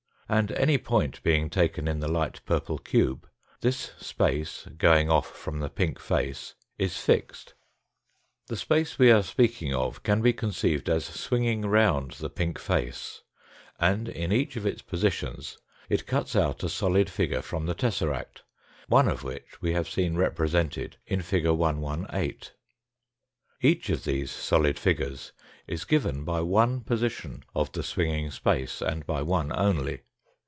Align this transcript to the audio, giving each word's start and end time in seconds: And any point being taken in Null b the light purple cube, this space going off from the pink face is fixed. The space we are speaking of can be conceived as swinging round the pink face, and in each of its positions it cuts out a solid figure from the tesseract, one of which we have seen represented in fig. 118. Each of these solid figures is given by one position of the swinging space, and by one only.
And 0.33 0.53
any 0.53 0.77
point 0.77 1.21
being 1.23 1.49
taken 1.49 1.89
in 1.89 1.99
Null 1.99 2.07
b 2.07 2.11
the 2.13 2.19
light 2.19 2.41
purple 2.45 2.77
cube, 2.77 3.27
this 3.59 3.91
space 3.97 4.65
going 4.77 5.09
off 5.09 5.29
from 5.35 5.59
the 5.59 5.69
pink 5.69 5.99
face 5.99 6.55
is 6.77 6.95
fixed. 6.95 7.53
The 8.47 8.55
space 8.55 8.97
we 8.97 9.11
are 9.11 9.23
speaking 9.23 9.75
of 9.75 10.03
can 10.03 10.21
be 10.21 10.31
conceived 10.31 10.87
as 10.89 11.03
swinging 11.03 11.63
round 11.63 12.11
the 12.11 12.29
pink 12.29 12.59
face, 12.59 13.23
and 13.77 14.07
in 14.07 14.31
each 14.31 14.55
of 14.55 14.65
its 14.65 14.81
positions 14.81 15.57
it 15.89 16.07
cuts 16.07 16.33
out 16.33 16.63
a 16.63 16.69
solid 16.69 17.09
figure 17.09 17.41
from 17.41 17.65
the 17.65 17.75
tesseract, 17.75 18.43
one 18.87 19.09
of 19.09 19.25
which 19.25 19.61
we 19.61 19.73
have 19.73 19.89
seen 19.89 20.15
represented 20.15 20.95
in 21.07 21.21
fig. 21.21 21.45
118. 21.45 22.51
Each 23.59 23.89
of 23.89 24.05
these 24.05 24.31
solid 24.31 24.79
figures 24.79 25.33
is 25.67 25.83
given 25.83 26.23
by 26.23 26.39
one 26.39 26.79
position 26.79 27.43
of 27.53 27.69
the 27.73 27.83
swinging 27.83 28.31
space, 28.31 28.81
and 28.81 29.05
by 29.05 29.21
one 29.21 29.51
only. 29.53 30.03